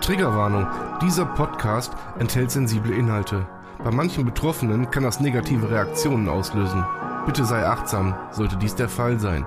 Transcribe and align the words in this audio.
Triggerwarnung. 0.00 0.66
Dieser 1.02 1.24
Podcast 1.24 1.92
enthält 2.18 2.50
sensible 2.50 2.94
Inhalte. 2.94 3.46
Bei 3.82 3.90
manchen 3.90 4.24
Betroffenen 4.24 4.90
kann 4.90 5.02
das 5.02 5.20
negative 5.20 5.70
Reaktionen 5.70 6.28
auslösen. 6.28 6.84
Bitte 7.26 7.44
sei 7.44 7.66
achtsam, 7.66 8.14
sollte 8.30 8.56
dies 8.56 8.74
der 8.74 8.88
Fall 8.88 9.18
sein. 9.18 9.46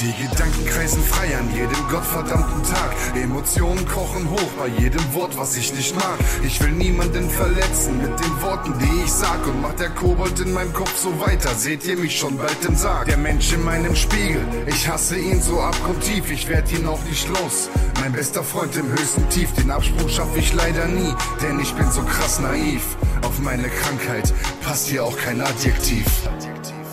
Die 0.00 0.14
Gedanken 0.14 0.64
kreisen 0.64 1.02
frei 1.02 1.36
an 1.36 1.54
jedem 1.54 1.76
gottverdammten 1.90 2.62
Tag. 2.62 2.94
Emotionen 3.14 3.86
kochen 3.86 4.30
hoch 4.30 4.50
bei 4.58 4.68
jedem 4.80 5.12
Wort, 5.12 5.36
was 5.36 5.58
ich 5.58 5.74
nicht 5.74 5.94
mag. 5.94 6.16
Ich 6.42 6.58
will 6.62 6.70
niemanden 6.70 7.28
verletzen 7.28 7.98
mit 7.98 8.18
den 8.18 8.42
Worten, 8.42 8.72
die 8.78 9.02
ich 9.04 9.12
sag. 9.12 9.46
Und 9.46 9.60
macht 9.60 9.78
der 9.78 9.90
Kobold 9.90 10.40
in 10.40 10.54
meinem 10.54 10.72
Kopf 10.72 10.96
so 10.96 11.20
weiter, 11.20 11.50
seht 11.54 11.84
ihr 11.86 11.98
mich 11.98 12.18
schon 12.18 12.38
bald 12.38 12.64
im 12.66 12.76
Sarg. 12.76 13.08
Der 13.08 13.18
Mensch 13.18 13.52
in 13.52 13.62
meinem 13.62 13.94
Spiegel, 13.94 14.42
ich 14.66 14.88
hasse 14.88 15.18
ihn 15.18 15.42
so 15.42 15.60
abgrundtief. 15.60 16.30
Ich 16.30 16.48
werd 16.48 16.72
ihn 16.72 16.86
auch 16.86 17.02
nicht 17.04 17.28
los. 17.28 17.68
Mein 18.00 18.12
bester 18.12 18.42
Freund 18.42 18.74
im 18.76 18.90
höchsten 18.90 19.28
Tief, 19.28 19.52
den 19.52 19.70
Absprung 19.70 20.08
schaff 20.08 20.34
ich 20.34 20.54
leider 20.54 20.86
nie. 20.86 21.14
Denn 21.42 21.60
ich 21.60 21.74
bin 21.74 21.90
so 21.90 22.00
krass 22.04 22.40
naiv. 22.40 22.96
Auf 23.20 23.38
meine 23.40 23.68
Krankheit 23.68 24.32
passt 24.62 24.88
hier 24.88 25.04
auch 25.04 25.18
kein 25.18 25.42
Adjektiv. 25.42 26.06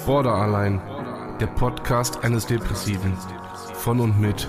Border 0.05 0.35
allein. 0.35 0.96
Der 1.39 1.47
Podcast 1.47 2.23
eines 2.23 2.47
Depressiven. 2.47 3.15
Von 3.75 3.99
und 3.99 4.19
mit 4.19 4.47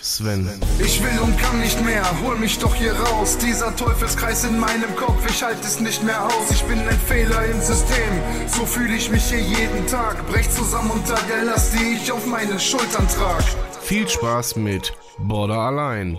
Sven. 0.00 0.48
Ich 0.78 1.02
will 1.02 1.18
und 1.20 1.36
kann 1.38 1.58
nicht 1.58 1.84
mehr, 1.84 2.04
hol 2.22 2.36
mich 2.36 2.58
doch 2.60 2.72
hier 2.72 2.92
raus. 2.92 3.36
Dieser 3.38 3.74
Teufelskreis 3.74 4.44
in 4.44 4.60
meinem 4.60 4.94
Kopf, 4.94 5.28
ich 5.28 5.42
halte 5.42 5.62
es 5.62 5.80
nicht 5.80 6.04
mehr 6.04 6.24
aus. 6.24 6.52
Ich 6.52 6.62
bin 6.64 6.78
ein 6.78 6.98
Fehler 7.00 7.44
im 7.46 7.60
System, 7.60 8.12
so 8.46 8.64
fühle 8.64 8.94
ich 8.94 9.10
mich 9.10 9.24
hier 9.24 9.40
jeden 9.40 9.86
Tag. 9.88 10.24
Brech 10.28 10.48
zusammen 10.50 10.92
unter 10.92 11.18
der 11.28 11.44
Last, 11.46 11.74
die 11.74 11.94
ich 11.94 12.12
auf 12.12 12.26
meinen 12.26 12.60
Schultern 12.60 13.08
trag. 13.08 13.42
Viel 13.80 14.08
Spaß 14.08 14.54
mit 14.54 14.92
Border 15.18 15.58
allein. 15.58 16.16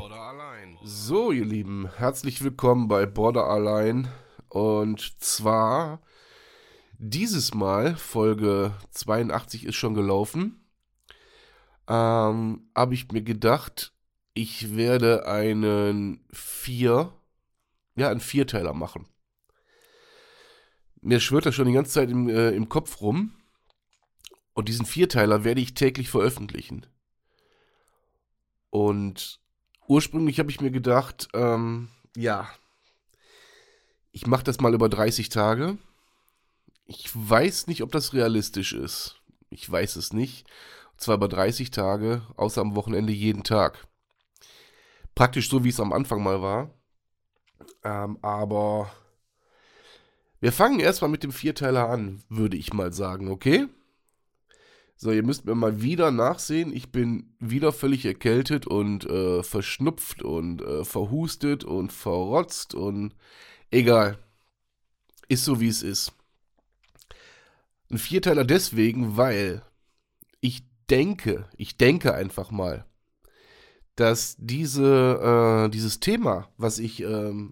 So, 0.83 1.31
ihr 1.31 1.45
Lieben, 1.45 1.89
herzlich 1.97 2.43
willkommen 2.43 2.89
bei 2.89 3.05
Border 3.05 3.45
Allein. 3.45 4.09
Und 4.49 5.15
zwar 5.19 5.99
dieses 6.99 7.53
Mal, 7.53 7.95
Folge 7.95 8.73
82 8.91 9.65
ist 9.65 9.75
schon 9.75 9.93
gelaufen, 9.93 10.65
ähm, 11.87 12.69
habe 12.75 12.93
ich 12.93 13.11
mir 13.11 13.21
gedacht, 13.21 13.93
ich 14.33 14.75
werde 14.75 15.27
einen 15.27 16.25
vier, 16.31 17.13
ja, 17.95 18.09
einen 18.09 18.19
Vierteiler 18.19 18.73
machen. 18.73 19.07
Mir 21.01 21.19
schwirrt 21.19 21.45
das 21.45 21.55
schon 21.55 21.67
die 21.67 21.73
ganze 21.73 21.91
Zeit 21.91 22.09
im, 22.09 22.27
äh, 22.29 22.49
im 22.51 22.67
Kopf 22.67 23.01
rum. 23.01 23.33
Und 24.53 24.69
diesen 24.69 24.85
Vierteiler 24.85 25.43
werde 25.43 25.61
ich 25.61 25.73
täglich 25.73 26.09
veröffentlichen. 26.09 26.85
Und 28.69 29.39
ursprünglich 29.87 30.39
habe 30.39 30.49
ich 30.49 30.61
mir 30.61 30.71
gedacht, 30.71 31.27
ähm, 31.33 31.89
ja, 32.15 32.49
ich 34.11 34.27
mache 34.27 34.43
das 34.43 34.59
mal 34.59 34.73
über 34.73 34.89
30 34.89 35.29
Tage. 35.29 35.77
Ich 36.85 37.09
weiß 37.13 37.67
nicht, 37.67 37.81
ob 37.81 37.91
das 37.91 38.13
realistisch 38.13 38.73
ist. 38.73 39.21
Ich 39.49 39.69
weiß 39.69 39.95
es 39.95 40.13
nicht. 40.13 40.47
Und 40.93 41.01
zwar 41.01 41.15
über 41.15 41.27
30 41.27 41.71
Tage, 41.71 42.21
außer 42.37 42.61
am 42.61 42.75
Wochenende 42.75 43.11
jeden 43.11 43.43
Tag. 43.43 43.87
Praktisch 45.15 45.49
so, 45.49 45.63
wie 45.63 45.69
es 45.69 45.79
am 45.79 45.93
Anfang 45.93 46.21
mal 46.21 46.41
war. 46.41 46.69
Ähm, 47.83 48.19
aber 48.21 48.91
wir 50.39 50.51
fangen 50.51 50.79
erstmal 50.79 51.09
mit 51.09 51.23
dem 51.23 51.31
Vierteiler 51.31 51.89
an, 51.89 52.23
würde 52.29 52.57
ich 52.57 52.73
mal 52.73 52.93
sagen, 52.93 53.29
okay? 53.29 53.67
So, 54.97 55.11
ihr 55.11 55.23
müsst 55.23 55.45
mir 55.45 55.55
mal 55.55 55.81
wieder 55.81 56.11
nachsehen. 56.11 56.73
Ich 56.73 56.91
bin 56.91 57.35
wieder 57.39 57.73
völlig 57.73 58.05
erkältet 58.05 58.65
und 58.67 59.05
äh, 59.05 59.43
verschnupft 59.43 60.21
und 60.21 60.61
äh, 60.61 60.85
verhustet 60.85 61.63
und 61.63 61.91
verrotzt 61.91 62.75
und 62.75 63.13
egal. 63.71 64.19
Ist 65.27 65.43
so, 65.45 65.59
wie 65.59 65.67
es 65.67 65.83
ist. 65.83 66.13
Ein 67.89 67.97
Vierteiler 67.97 68.43
deswegen, 68.43 69.17
weil 69.17 69.61
ich 70.41 70.63
denke, 70.89 71.47
ich 71.57 71.77
denke 71.77 72.13
einfach 72.13 72.51
mal, 72.51 72.85
dass 73.95 74.35
diese, 74.37 75.65
äh, 75.65 75.69
dieses 75.69 75.99
Thema, 75.99 76.49
was 76.57 76.79
ich, 76.79 77.01
ähm, 77.01 77.51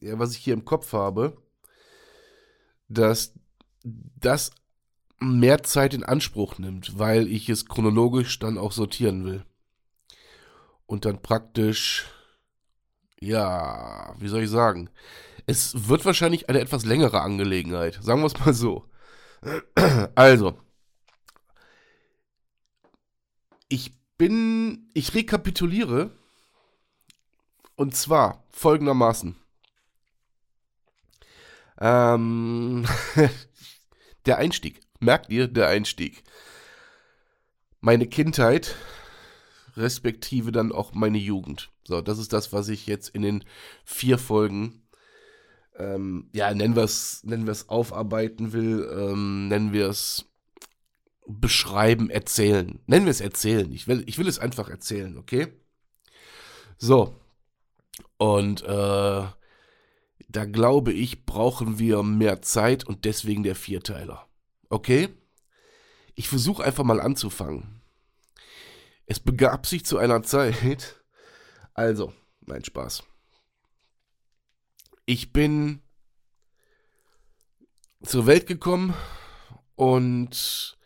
ja, 0.00 0.18
was 0.18 0.32
ich 0.32 0.38
hier 0.38 0.54
im 0.54 0.64
Kopf 0.64 0.92
habe, 0.92 1.36
dass 2.88 3.34
das 3.84 4.50
mehr 5.20 5.62
Zeit 5.62 5.94
in 5.94 6.04
Anspruch 6.04 6.58
nimmt, 6.58 6.98
weil 6.98 7.28
ich 7.28 7.48
es 7.48 7.66
chronologisch 7.66 8.38
dann 8.38 8.58
auch 8.58 8.72
sortieren 8.72 9.24
will. 9.24 9.44
Und 10.86 11.04
dann 11.04 11.22
praktisch, 11.22 12.06
ja, 13.20 14.14
wie 14.18 14.28
soll 14.28 14.42
ich 14.42 14.50
sagen, 14.50 14.90
es 15.46 15.88
wird 15.88 16.04
wahrscheinlich 16.04 16.48
eine 16.48 16.60
etwas 16.60 16.84
längere 16.84 17.20
Angelegenheit, 17.20 17.98
sagen 18.02 18.20
wir 18.20 18.26
es 18.26 18.38
mal 18.40 18.54
so. 18.54 18.84
Also, 20.14 20.58
ich 23.68 23.92
bin, 24.16 24.90
ich 24.94 25.14
rekapituliere 25.14 26.10
und 27.76 27.96
zwar 27.96 28.44
folgendermaßen. 28.50 29.36
Ähm, 31.80 32.86
der 34.26 34.38
Einstieg. 34.38 34.80
Merkt 35.00 35.30
ihr, 35.30 35.48
der 35.48 35.68
Einstieg. 35.68 36.22
Meine 37.80 38.06
Kindheit, 38.06 38.76
respektive 39.76 40.52
dann 40.52 40.72
auch 40.72 40.94
meine 40.94 41.18
Jugend. 41.18 41.70
So, 41.86 42.00
das 42.00 42.18
ist 42.18 42.32
das, 42.32 42.52
was 42.52 42.68
ich 42.68 42.86
jetzt 42.86 43.08
in 43.08 43.22
den 43.22 43.44
vier 43.84 44.16
Folgen 44.18 44.83
ähm, 45.76 46.28
ja, 46.32 46.54
nennen 46.54 46.76
wir 46.76 46.84
es, 46.84 47.24
nennen 47.24 47.46
wir 47.46 47.52
es 47.52 47.68
aufarbeiten 47.68 48.52
will, 48.52 48.88
ähm, 48.92 49.48
nennen 49.48 49.72
wir 49.72 49.88
es 49.88 50.26
beschreiben, 51.26 52.10
erzählen. 52.10 52.80
Nennen 52.86 53.06
wir 53.06 53.10
es 53.10 53.20
erzählen. 53.20 53.72
Ich 53.72 53.88
will, 53.88 54.04
ich 54.06 54.18
will 54.18 54.28
es 54.28 54.38
einfach 54.38 54.68
erzählen, 54.68 55.16
okay? 55.16 55.48
So. 56.78 57.14
Und 58.18 58.62
äh, 58.62 59.24
da 60.28 60.44
glaube 60.44 60.92
ich, 60.92 61.24
brauchen 61.24 61.78
wir 61.78 62.02
mehr 62.02 62.42
Zeit 62.42 62.84
und 62.84 63.04
deswegen 63.04 63.42
der 63.42 63.54
Vierteiler. 63.54 64.28
Okay? 64.68 65.08
Ich 66.14 66.28
versuche 66.28 66.62
einfach 66.62 66.84
mal 66.84 67.00
anzufangen. 67.00 67.80
Es 69.06 69.20
begab 69.20 69.66
sich 69.66 69.84
zu 69.84 69.98
einer 69.98 70.22
Zeit. 70.22 71.02
Also, 71.74 72.12
mein 72.40 72.64
Spaß. 72.64 73.02
Ich 75.06 75.32
bin 75.32 75.80
zur 78.02 78.26
Welt 78.26 78.46
gekommen 78.46 78.94
und 79.74 80.78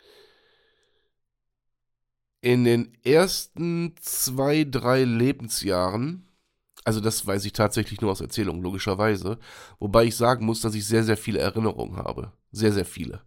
in 2.41 2.63
den 2.65 2.97
ersten 3.03 3.95
zwei, 4.01 4.65
drei 4.65 5.03
Lebensjahren, 5.03 6.27
also 6.83 6.99
das 6.99 7.25
weiß 7.25 7.45
ich 7.45 7.53
tatsächlich 7.53 8.01
nur 8.01 8.11
aus 8.11 8.21
Erzählung, 8.21 8.61
logischerweise, 8.61 9.39
wobei 9.79 10.05
ich 10.05 10.15
sagen 10.17 10.45
muss, 10.45 10.61
dass 10.61 10.75
ich 10.75 10.85
sehr, 10.85 11.03
sehr 11.03 11.17
viele 11.17 11.39
Erinnerungen 11.39 11.97
habe. 11.97 12.33
Sehr, 12.51 12.73
sehr 12.73 12.85
viele. 12.85 13.21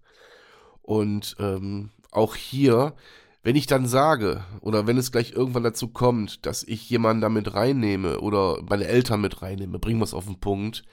Und 0.83 1.37
ähm, 1.39 1.91
auch 2.11 2.35
hier, 2.35 2.95
wenn 3.43 3.57
ich 3.57 3.67
dann 3.67 3.87
sage, 3.87 4.45
oder 4.61 4.87
wenn 4.87 4.99
es 4.99 5.11
gleich 5.11 5.33
irgendwann 5.33 5.65
dazu 5.65 5.89
kommt, 5.89 6.47
dass 6.47 6.63
ich 6.63 6.89
jemanden 6.89 7.23
damit 7.23 7.55
reinnehme 7.55 8.21
oder 8.21 8.63
meine 8.69 8.87
Eltern 8.87 9.21
mit 9.21 9.43
reinnehme, 9.43 9.79
bringen 9.79 9.99
wir 9.99 10.05
es 10.05 10.15
auf 10.15 10.27
den 10.27 10.39
Punkt, 10.39 10.85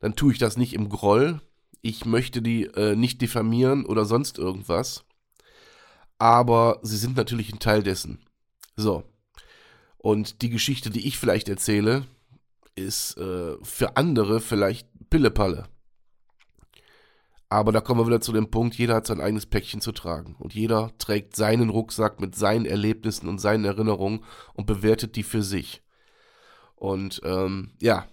dann 0.00 0.16
tue 0.16 0.32
ich 0.32 0.38
das 0.38 0.56
nicht 0.56 0.74
im 0.74 0.88
Groll. 0.88 1.40
Ich 1.80 2.04
möchte 2.04 2.42
die 2.42 2.64
äh, 2.64 2.96
nicht 2.96 3.20
diffamieren 3.20 3.86
oder 3.86 4.04
sonst 4.04 4.38
irgendwas. 4.38 5.04
Aber 6.18 6.80
sie 6.82 6.96
sind 6.96 7.16
natürlich 7.16 7.52
ein 7.52 7.60
Teil 7.60 7.82
dessen. 7.82 8.18
So. 8.76 9.04
Und 9.98 10.42
die 10.42 10.50
Geschichte, 10.50 10.90
die 10.90 11.06
ich 11.06 11.18
vielleicht 11.18 11.48
erzähle, 11.48 12.04
ist 12.74 13.16
äh, 13.16 13.56
für 13.62 13.96
andere 13.96 14.40
vielleicht 14.40 14.88
Pillepalle. 15.08 15.68
Aber 17.52 17.70
da 17.70 17.82
kommen 17.82 18.00
wir 18.00 18.06
wieder 18.06 18.22
zu 18.22 18.32
dem 18.32 18.50
Punkt, 18.50 18.76
jeder 18.76 18.94
hat 18.94 19.06
sein 19.06 19.20
eigenes 19.20 19.44
Päckchen 19.44 19.82
zu 19.82 19.92
tragen. 19.92 20.36
Und 20.38 20.54
jeder 20.54 20.90
trägt 20.96 21.36
seinen 21.36 21.68
Rucksack 21.68 22.18
mit 22.18 22.34
seinen 22.34 22.64
Erlebnissen 22.64 23.28
und 23.28 23.40
seinen 23.40 23.66
Erinnerungen 23.66 24.24
und 24.54 24.64
bewertet 24.64 25.16
die 25.16 25.22
für 25.22 25.42
sich. 25.42 25.82
Und 26.76 27.20
ähm, 27.24 27.72
ja, 27.78 28.06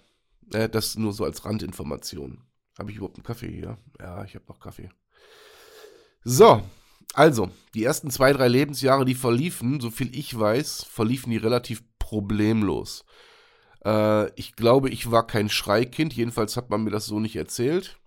äh, 0.51 0.67
das 0.67 0.97
nur 0.97 1.13
so 1.13 1.23
als 1.23 1.45
Randinformation. 1.45 2.41
Habe 2.77 2.91
ich 2.91 2.97
überhaupt 2.97 3.15
einen 3.15 3.23
Kaffee 3.23 3.49
hier? 3.49 3.77
Ja, 3.97 4.25
ich 4.25 4.35
habe 4.35 4.43
noch 4.49 4.59
Kaffee. 4.59 4.89
So, 6.25 6.61
also, 7.13 7.49
die 7.73 7.85
ersten 7.85 8.11
zwei, 8.11 8.33
drei 8.33 8.49
Lebensjahre, 8.49 9.05
die 9.05 9.15
verliefen, 9.15 9.79
so 9.79 9.89
viel 9.89 10.13
ich 10.13 10.37
weiß, 10.37 10.83
verliefen 10.83 11.31
die 11.31 11.37
relativ 11.37 11.81
problemlos. 11.97 13.05
Äh, 13.85 14.33
ich 14.37 14.57
glaube, 14.57 14.89
ich 14.89 15.11
war 15.11 15.25
kein 15.25 15.47
Schreikind, 15.47 16.11
jedenfalls 16.11 16.57
hat 16.57 16.69
man 16.69 16.83
mir 16.83 16.91
das 16.91 17.05
so 17.05 17.21
nicht 17.21 17.37
erzählt. 17.37 17.98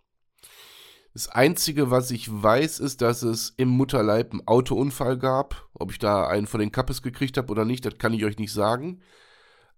Das 1.15 1.29
Einzige, 1.29 1.91
was 1.91 2.11
ich 2.11 2.29
weiß, 2.31 2.81
ist, 2.81 3.03
dass 3.03 3.23
es 3.23 3.53
im 3.59 3.69
Mutterleib 3.69 4.33
einen 4.33 4.47
Autounfall 4.47 5.19
gab. 5.19 5.69
Ob 5.75 5.93
ich 5.93 5.99
da 5.99 6.27
einen 6.27 6.47
von 6.47 6.61
den 6.61 6.73
Kappes 6.73 7.03
gekriegt 7.03 7.37
habe 7.37 7.51
oder 7.51 7.67
nicht, 7.67 7.85
das 7.85 7.99
kann 7.99 8.15
ich 8.15 8.25
euch 8.25 8.39
nicht 8.39 8.53
sagen. 8.53 9.03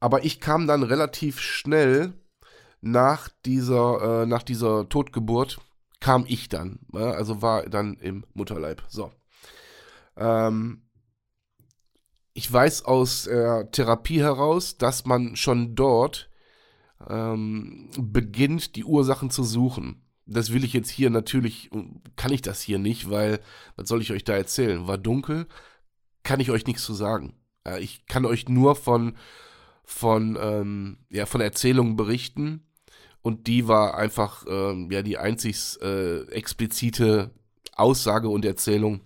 Aber 0.00 0.24
ich 0.24 0.40
kam 0.40 0.66
dann 0.66 0.82
relativ 0.82 1.38
schnell 1.38 2.14
nach 2.80 3.28
dieser, 3.46 4.22
äh, 4.22 4.26
nach 4.26 4.42
dieser 4.42 4.88
Totgeburt 4.88 5.60
kam 6.04 6.26
ich 6.28 6.50
dann. 6.50 6.80
Ja, 6.92 7.12
also 7.12 7.40
war 7.40 7.62
dann 7.62 7.94
im 7.94 8.26
Mutterleib. 8.34 8.82
So. 8.88 9.10
Ähm, 10.18 10.82
ich 12.34 12.52
weiß 12.52 12.84
aus 12.84 13.22
der 13.22 13.70
Therapie 13.70 14.20
heraus, 14.20 14.76
dass 14.76 15.06
man 15.06 15.34
schon 15.34 15.74
dort 15.74 16.30
ähm, 17.08 17.88
beginnt, 17.98 18.76
die 18.76 18.84
Ursachen 18.84 19.30
zu 19.30 19.44
suchen. 19.44 20.02
Das 20.26 20.52
will 20.52 20.62
ich 20.64 20.74
jetzt 20.74 20.90
hier 20.90 21.08
natürlich, 21.08 21.70
kann 22.16 22.32
ich 22.32 22.42
das 22.42 22.60
hier 22.60 22.78
nicht, 22.78 23.08
weil, 23.08 23.40
was 23.76 23.88
soll 23.88 24.02
ich 24.02 24.12
euch 24.12 24.24
da 24.24 24.34
erzählen? 24.34 24.86
War 24.86 24.98
dunkel, 24.98 25.46
kann 26.22 26.38
ich 26.38 26.50
euch 26.50 26.66
nichts 26.66 26.84
zu 26.84 26.92
sagen. 26.92 27.34
Ja, 27.66 27.78
ich 27.78 28.04
kann 28.04 28.26
euch 28.26 28.46
nur 28.46 28.76
von, 28.76 29.16
von, 29.84 30.36
ähm, 30.38 30.98
ja, 31.08 31.24
von 31.24 31.40
Erzählungen 31.40 31.96
berichten 31.96 32.63
und 33.24 33.46
die 33.46 33.68
war 33.68 33.94
einfach 33.96 34.44
ähm, 34.46 34.90
ja 34.90 35.00
die 35.00 35.16
einzig 35.16 35.80
äh, 35.80 36.24
explizite 36.28 37.30
Aussage 37.74 38.28
und 38.28 38.44
Erzählung, 38.44 39.00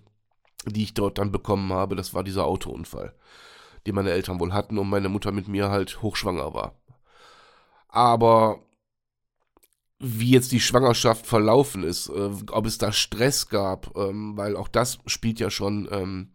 die 0.65 0.83
ich 0.83 0.93
dort 0.93 1.17
dann 1.17 1.31
bekommen 1.31 1.71
habe. 1.71 1.95
Das 1.95 2.13
war 2.13 2.25
dieser 2.25 2.43
Autounfall, 2.43 3.15
den 3.87 3.95
meine 3.95 4.11
Eltern 4.11 4.41
wohl 4.41 4.51
hatten 4.51 4.77
und 4.77 4.89
meine 4.89 5.07
Mutter 5.07 5.31
mit 5.31 5.47
mir 5.47 5.69
halt 5.69 6.01
hochschwanger 6.01 6.53
war. 6.53 6.75
Aber 7.87 8.61
wie 9.99 10.31
jetzt 10.31 10.51
die 10.51 10.59
Schwangerschaft 10.59 11.25
verlaufen 11.25 11.83
ist, 11.83 12.09
äh, 12.09 12.29
ob 12.51 12.65
es 12.65 12.77
da 12.77 12.91
Stress 12.91 13.47
gab, 13.47 13.95
ähm, 13.95 14.35
weil 14.35 14.57
auch 14.57 14.67
das 14.67 14.99
spielt 15.05 15.39
ja 15.39 15.49
schon, 15.49 15.87
ähm, 15.93 16.33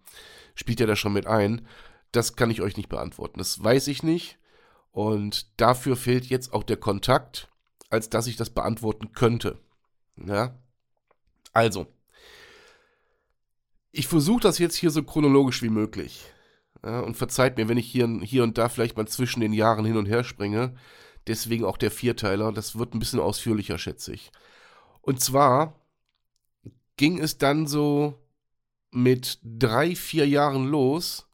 spielt 0.54 0.80
ja 0.80 0.86
da 0.86 0.96
schon 0.96 1.12
mit 1.12 1.26
ein, 1.26 1.68
das 2.12 2.34
kann 2.34 2.50
ich 2.50 2.62
euch 2.62 2.78
nicht 2.78 2.88
beantworten. 2.88 3.40
Das 3.40 3.62
weiß 3.62 3.88
ich 3.88 4.02
nicht. 4.02 4.38
Und 4.90 5.60
dafür 5.60 5.96
fehlt 5.96 6.24
jetzt 6.24 6.54
auch 6.54 6.62
der 6.62 6.78
Kontakt 6.78 7.50
als 7.90 8.10
dass 8.10 8.26
ich 8.26 8.36
das 8.36 8.50
beantworten 8.50 9.12
könnte. 9.12 9.58
Ja? 10.16 10.58
Also, 11.52 11.86
ich 13.92 14.08
versuche 14.08 14.40
das 14.40 14.58
jetzt 14.58 14.76
hier 14.76 14.90
so 14.90 15.02
chronologisch 15.02 15.62
wie 15.62 15.68
möglich. 15.68 16.24
Ja, 16.84 17.00
und 17.00 17.16
verzeiht 17.16 17.56
mir, 17.56 17.68
wenn 17.68 17.78
ich 17.78 17.90
hier, 17.90 18.08
hier 18.22 18.42
und 18.42 18.58
da 18.58 18.68
vielleicht 18.68 18.96
mal 18.96 19.06
zwischen 19.06 19.40
den 19.40 19.52
Jahren 19.52 19.84
hin 19.84 19.96
und 19.96 20.06
her 20.06 20.24
springe. 20.24 20.76
Deswegen 21.26 21.64
auch 21.64 21.78
der 21.78 21.90
Vierteiler. 21.90 22.52
Das 22.52 22.76
wird 22.78 22.94
ein 22.94 22.98
bisschen 22.98 23.20
ausführlicher, 23.20 23.78
schätze 23.78 24.12
ich. 24.12 24.30
Und 25.00 25.20
zwar 25.20 25.80
ging 26.96 27.20
es 27.20 27.38
dann 27.38 27.66
so 27.66 28.18
mit 28.90 29.38
drei, 29.42 29.96
vier 29.96 30.28
Jahren 30.28 30.66
los, 30.66 31.26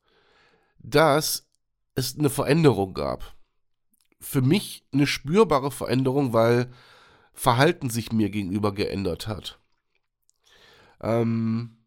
dass 0.78 1.48
es 1.94 2.18
eine 2.18 2.30
Veränderung 2.30 2.94
gab 2.94 3.34
für 4.20 4.42
mich 4.42 4.84
eine 4.92 5.06
spürbare 5.06 5.70
Veränderung, 5.70 6.32
weil 6.32 6.70
Verhalten 7.32 7.88
sich 7.88 8.12
mir 8.12 8.28
gegenüber 8.30 8.72
geändert 8.74 9.26
hat. 9.26 9.60
Ähm, 11.00 11.78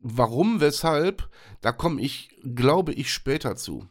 warum, 0.00 0.60
weshalb, 0.60 1.30
da 1.62 1.72
komme 1.72 2.02
ich, 2.02 2.36
glaube 2.54 2.92
ich, 2.92 3.12
später 3.12 3.56
zu. 3.56 3.88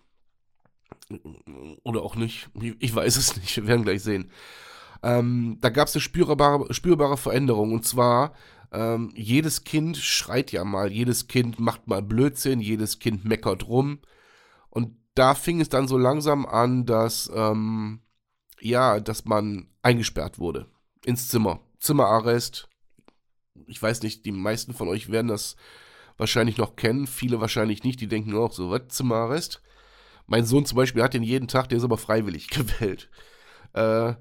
Oder 1.84 2.04
auch 2.04 2.16
nicht. 2.16 2.50
Ich 2.80 2.94
weiß 2.94 3.18
es 3.18 3.36
nicht. 3.38 3.56
Wir 3.58 3.68
werden 3.68 3.84
gleich 3.84 4.04
sehen. 4.04 4.32
Ähm, 5.02 5.58
da 5.60 5.70
gab 5.70 5.88
es 5.88 5.96
eine 5.96 6.02
spürbare, 6.02 6.74
spürbare 6.74 7.18
Veränderung. 7.18 7.74
Und 7.74 7.86
zwar, 7.86 8.34
ähm, 8.72 9.12
jedes 9.16 9.64
Kind 9.64 9.98
schreit 9.98 10.52
ja 10.52 10.64
mal, 10.64 10.92
jedes 10.92 11.28
Kind 11.28 11.60
macht 11.60 11.88
mal 11.88 12.02
Blödsinn, 12.02 12.62
jedes 12.62 13.00
Kind 13.00 13.26
meckert 13.26 13.68
rum. 13.68 14.00
Da 15.16 15.36
fing 15.36 15.62
es 15.62 15.70
dann 15.70 15.88
so 15.88 15.98
langsam 15.98 16.46
an, 16.46 16.86
dass, 16.86 17.32
ähm, 17.34 18.02
ja, 18.60 19.00
dass 19.00 19.26
man 19.26 19.68
eingesperrt 19.82 20.40
wurde 20.40 20.68
ins 21.06 21.28
Zimmer. 21.28 21.60
Zimmerarrest. 21.80 22.70
Ich 23.68 23.82
weiß 23.82 24.02
nicht, 24.04 24.26
die 24.26 24.32
meisten 24.32 24.74
von 24.74 24.88
euch 24.88 25.12
werden 25.12 25.28
das 25.28 25.56
wahrscheinlich 26.18 26.58
noch 26.58 26.76
kennen, 26.76 27.08
viele 27.08 27.42
wahrscheinlich 27.42 27.84
nicht, 27.84 28.00
die 28.00 28.08
denken 28.08 28.36
auch 28.36 28.54
so, 28.54 28.70
was, 28.70 28.88
Zimmerarrest? 28.90 29.62
Mein 30.26 30.46
Sohn 30.46 30.66
zum 30.66 30.78
Beispiel 30.78 31.04
hat 31.04 31.14
den 31.14 31.24
jeden 31.24 31.48
Tag, 31.48 31.70
der 31.70 31.78
ist 31.78 31.84
aber 31.84 31.98
freiwillig 31.98 32.50
gewählt. 32.50 33.10
Äh, 33.74 34.14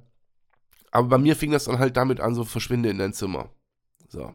aber 0.91 1.09
bei 1.09 1.19
mir 1.19 1.37
fing 1.37 1.53
das 1.53 1.65
dann 1.65 1.79
halt 1.79 1.97
damit 1.97 2.21
an, 2.21 2.35
so 2.35 2.45
verschwinde 2.45 2.91
in 2.91 2.99
dein 2.99 3.13
Zimmer. 3.13 3.51
So. 4.09 4.35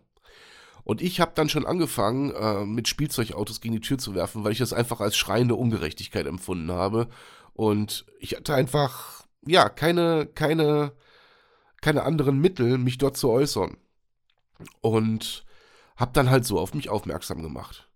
Und 0.88 1.02
ich 1.02 1.20
habe 1.20 1.34
dann 1.36 1.50
schon 1.50 1.66
angefangen, 1.66 2.32
äh, 2.32 2.66
mit 2.66 2.88
Spielzeugautos 2.88 3.60
gegen 3.60 3.74
die 3.74 3.82
Tür 3.82 3.98
zu 3.98 4.16
werfen, 4.16 4.46
weil 4.46 4.54
ich 4.54 4.58
das 4.60 4.72
einfach 4.72 5.02
als 5.02 5.18
schreiende 5.18 5.56
Ungerechtigkeit 5.56 6.26
empfunden 6.26 6.72
habe. 6.72 7.10
Und 7.52 8.06
ich 8.22 8.38
hatte 8.38 8.56
einfach, 8.56 9.26
ja, 9.46 9.68
keine, 9.68 10.28
keine, 10.28 10.94
keine 11.82 12.04
anderen 12.04 12.40
Mittel, 12.40 12.78
mich 12.78 12.98
dort 12.98 13.18
zu 13.18 13.30
äußern. 13.30 13.76
Und 14.80 15.44
habe 15.98 16.14
dann 16.14 16.30
halt 16.30 16.46
so 16.46 16.58
auf 16.58 16.74
mich 16.74 16.88
aufmerksam 16.88 17.42
gemacht. 17.42 17.90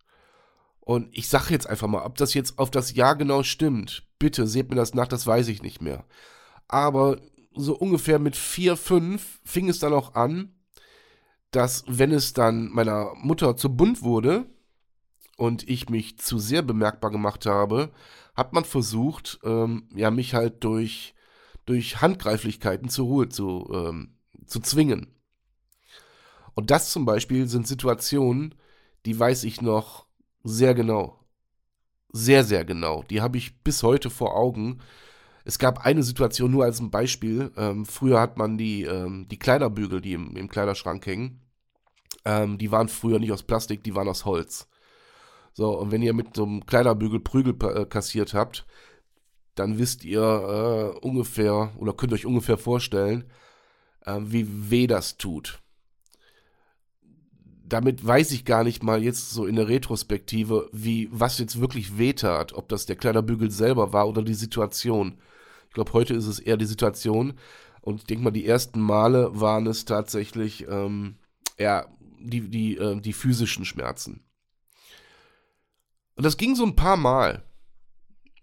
Und 0.82 1.08
ich 1.18 1.30
sage 1.30 1.54
jetzt 1.54 1.70
einfach 1.70 1.88
mal, 1.88 2.04
ob 2.04 2.18
das 2.18 2.34
jetzt 2.34 2.60
auf 2.60 2.72
das 2.72 2.94
Jahr 2.94 3.16
genau 3.16 3.44
stimmt, 3.44 4.06
bitte 4.20 4.48
seht 4.48 4.70
mir 4.70 4.76
das 4.76 4.94
nach, 4.94 5.08
das 5.08 5.26
weiß 5.26 5.48
ich 5.48 5.64
nicht 5.64 5.82
mehr. 5.82 6.04
Aber 6.68 7.22
so 7.56 7.74
ungefähr 7.74 8.20
mit 8.20 8.36
vier, 8.36 8.76
fünf 8.76 9.40
fing 9.46 9.70
es 9.70 9.80
dann 9.80 9.94
auch 9.94 10.14
an, 10.14 10.54
dass 11.52 11.84
wenn 11.88 12.12
es 12.12 12.34
dann 12.34 12.70
meiner 12.70 13.14
Mutter 13.16 13.56
zu 13.56 13.76
bunt 13.76 14.02
wurde 14.02 14.46
und 15.38 15.68
ich 15.70 15.90
mich 15.90 16.18
zu 16.18 16.40
sehr 16.40 16.62
bemerkbar 16.62 17.12
gemacht 17.12 17.46
habe, 17.46 17.92
hat 18.36 18.54
man 18.54 18.64
versucht, 18.66 19.40
ähm, 19.44 19.90
ja, 19.94 20.12
mich 20.12 20.34
halt 20.34 20.64
durch, 20.64 21.14
durch 21.66 22.02
Handgreiflichkeiten 22.02 22.90
zur 22.90 23.06
Ruhe 23.06 23.30
zu, 23.30 23.70
ähm, 23.74 24.16
zu 24.46 24.60
zwingen. 24.62 25.14
Und 26.54 26.72
das 26.72 26.92
zum 26.92 27.06
Beispiel 27.06 27.48
sind 27.48 27.68
Situationen, 27.68 28.56
die 29.06 29.18
weiß 29.18 29.44
ich 29.44 29.62
noch 29.62 30.06
sehr 30.44 30.74
genau. 30.74 31.20
Sehr, 32.14 32.44
sehr 32.44 32.66
genau. 32.66 33.04
Die 33.04 33.22
habe 33.22 33.38
ich 33.38 33.62
bis 33.64 33.84
heute 33.84 34.10
vor 34.10 34.36
Augen. 34.36 34.80
Es 35.52 35.60
gab 35.60 35.86
eine 35.86 36.02
Situation 36.02 36.50
nur 36.50 36.64
als 36.64 36.80
ein 36.80 36.92
Beispiel. 36.92 37.52
Ähm, 37.58 37.86
früher 37.86 38.22
hat 38.22 38.38
man 38.38 38.58
die, 38.58 38.84
ähm, 38.84 39.28
die 39.28 39.38
Kleiderbügel, 39.38 40.00
die 40.00 40.14
im, 40.14 40.38
im 40.38 40.48
Kleiderschrank 40.48 41.06
hängen, 41.06 41.42
ähm, 42.24 42.58
die 42.58 42.72
waren 42.72 42.88
früher 42.88 43.20
nicht 43.20 43.34
aus 43.34 43.44
Plastik, 43.44 43.84
die 43.84 43.94
waren 43.94 44.08
aus 44.08 44.24
Holz. 44.24 44.70
So, 45.52 45.78
und 45.78 45.92
wenn 45.92 46.04
ihr 46.04 46.14
mit 46.14 46.38
so 46.38 46.46
einem 46.46 46.66
Kleiderbügel 46.66 47.20
Prügel 47.20 47.54
äh, 47.68 47.86
kassiert 47.86 48.34
habt, 48.34 48.66
dann 49.56 49.78
wisst 49.78 50.06
ihr 50.06 50.22
äh, 50.22 51.00
ungefähr 51.06 51.74
oder 51.78 51.92
könnt 51.92 52.14
euch 52.14 52.26
ungefähr 52.26 52.58
vorstellen, 52.58 53.26
äh, 54.06 54.20
wie 54.22 54.72
weh 54.72 54.88
das 54.88 55.18
tut. 55.18 55.60
Damit 57.66 58.08
weiß 58.08 58.32
ich 58.32 58.46
gar 58.46 58.64
nicht 58.64 58.84
mal 58.84 59.04
jetzt 59.04 59.32
so 59.32 59.46
in 59.46 59.58
der 59.58 59.68
Retrospektive, 59.68 60.70
wie 60.72 61.10
was 61.12 61.40
jetzt 61.40 61.60
wirklich 61.60 61.98
weh 61.98 62.14
tat, 62.14 62.54
ob 62.54 62.70
das 62.70 62.86
der 62.86 62.96
Kleiderbügel 62.96 63.52
selber 63.52 63.92
war 63.92 64.08
oder 64.08 64.22
die 64.22 64.34
Situation. 64.34 65.18
Ich 65.72 65.76
glaube, 65.76 65.94
heute 65.94 66.14
ist 66.14 66.28
es 66.28 66.40
eher 66.40 66.58
die 66.58 66.66
Situation. 66.66 67.40
Und 67.80 68.02
ich 68.02 68.04
denke 68.04 68.26
mal, 68.26 68.32
die 68.32 68.46
ersten 68.46 68.82
Male 68.82 69.40
waren 69.40 69.66
es 69.68 69.86
tatsächlich, 69.86 70.68
ähm, 70.68 71.16
ja, 71.58 71.88
die, 72.20 72.42
die, 72.50 72.76
äh, 72.76 73.00
die 73.00 73.14
physischen 73.14 73.64
Schmerzen. 73.64 74.22
Und 76.18 76.26
das 76.26 76.36
ging 76.36 76.56
so 76.56 76.66
ein 76.66 76.76
paar 76.76 76.98
Mal. 76.98 77.46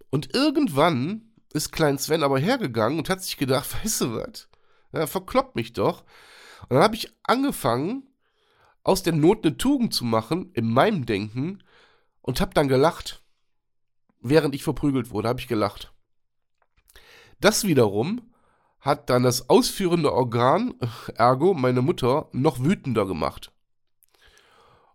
Und 0.09 0.33
irgendwann 0.33 1.29
ist 1.53 1.71
Klein 1.71 1.99
Sven 1.99 2.23
aber 2.23 2.39
hergegangen 2.39 2.97
und 2.97 3.09
hat 3.11 3.21
sich 3.21 3.37
gedacht, 3.37 3.75
weißt 3.83 4.01
du 4.01 4.15
was? 4.15 4.49
Ja, 4.91 5.05
verkloppt 5.05 5.55
mich 5.55 5.73
doch. 5.73 6.05
Und 6.63 6.71
dann 6.71 6.83
habe 6.83 6.95
ich 6.95 7.13
angefangen, 7.21 8.07
aus 8.81 9.03
der 9.03 9.13
Not 9.13 9.45
eine 9.45 9.55
Tugend 9.55 9.93
zu 9.93 10.03
machen, 10.03 10.51
in 10.53 10.73
meinem 10.73 11.05
Denken, 11.05 11.61
und 12.23 12.41
habe 12.41 12.55
dann 12.55 12.67
gelacht. 12.67 13.21
Während 14.19 14.55
ich 14.55 14.63
verprügelt 14.63 15.11
wurde, 15.11 15.29
habe 15.29 15.39
ich 15.39 15.47
gelacht. 15.47 15.93
Das 17.39 17.63
wiederum 17.65 18.21
hat 18.81 19.09
dann 19.09 19.23
das 19.23 19.49
ausführende 19.49 20.13
Organ, 20.13 20.73
ergo 21.15 21.53
meine 21.53 21.81
Mutter, 21.81 22.29
noch 22.31 22.63
wütender 22.63 23.05
gemacht. 23.05 23.51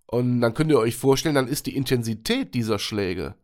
Und 0.07 0.41
dann 0.41 0.55
könnt 0.55 0.71
ihr 0.71 0.79
euch 0.79 0.97
vorstellen, 0.97 1.35
dann 1.35 1.49
ist 1.49 1.67
die 1.67 1.77
Intensität 1.77 2.55
dieser 2.55 2.79
Schläge, 2.79 3.35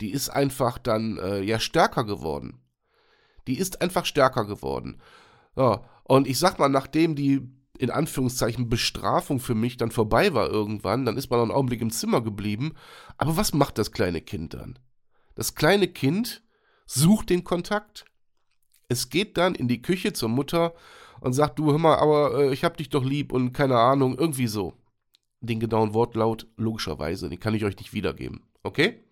die 0.00 0.10
ist 0.10 0.28
einfach 0.28 0.78
dann 0.78 1.18
äh, 1.18 1.40
ja 1.42 1.58
stärker 1.58 2.04
geworden. 2.04 2.60
Die 3.46 3.58
ist 3.58 3.82
einfach 3.82 4.04
stärker 4.04 4.44
geworden. 4.44 5.00
Ja, 5.56 5.84
und 6.04 6.26
ich 6.26 6.38
sag 6.38 6.58
mal, 6.58 6.68
nachdem 6.68 7.14
die 7.14 7.48
in 7.78 7.90
Anführungszeichen 7.90 8.68
Bestrafung 8.68 9.40
für 9.40 9.54
mich 9.54 9.76
dann 9.76 9.90
vorbei 9.90 10.32
war 10.32 10.48
irgendwann, 10.48 11.04
dann 11.04 11.16
ist 11.16 11.30
man 11.30 11.40
einen 11.40 11.50
Augenblick 11.50 11.80
im 11.80 11.90
Zimmer 11.90 12.22
geblieben. 12.22 12.74
Aber 13.18 13.36
was 13.36 13.52
macht 13.52 13.78
das 13.78 13.92
kleine 13.92 14.20
Kind 14.20 14.54
dann? 14.54 14.78
Das 15.34 15.54
kleine 15.54 15.88
Kind 15.88 16.42
sucht 16.86 17.30
den 17.30 17.42
Kontakt. 17.44 18.04
Es 18.88 19.10
geht 19.10 19.36
dann 19.36 19.54
in 19.54 19.68
die 19.68 19.82
Küche 19.82 20.12
zur 20.12 20.28
Mutter 20.28 20.74
und 21.20 21.32
sagt, 21.32 21.58
du 21.58 21.70
hör 21.70 21.78
mal, 21.78 21.96
aber 21.96 22.38
äh, 22.38 22.52
ich 22.52 22.64
hab 22.64 22.76
dich 22.76 22.90
doch 22.90 23.04
lieb 23.04 23.32
und 23.32 23.52
keine 23.52 23.78
Ahnung, 23.78 24.18
irgendwie 24.18 24.46
so. 24.46 24.74
Den 25.40 25.60
genauen 25.60 25.94
Wortlaut 25.94 26.46
logischerweise, 26.56 27.28
den 27.28 27.40
kann 27.40 27.54
ich 27.54 27.64
euch 27.64 27.76
nicht 27.76 27.92
wiedergeben. 27.92 28.42
Okay? 28.62 29.04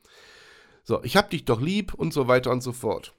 So, 0.84 1.02
ich 1.04 1.16
hab 1.16 1.30
dich 1.30 1.44
doch 1.44 1.60
lieb 1.60 1.94
und 1.94 2.12
so 2.12 2.28
weiter 2.28 2.50
und 2.50 2.62
so 2.62 2.72
fort. 2.72 3.14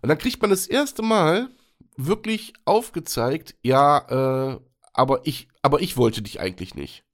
Und 0.00 0.08
dann 0.08 0.18
kriegt 0.18 0.40
man 0.40 0.50
das 0.50 0.66
erste 0.66 1.02
Mal 1.02 1.50
wirklich 1.96 2.52
aufgezeigt, 2.64 3.56
ja, 3.62 4.54
äh, 4.54 4.60
aber 4.92 5.26
ich, 5.26 5.48
aber 5.62 5.80
ich 5.80 5.96
wollte 5.96 6.22
dich 6.22 6.40
eigentlich 6.40 6.74
nicht. 6.74 7.04